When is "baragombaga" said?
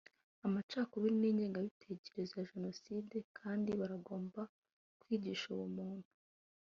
3.79-4.53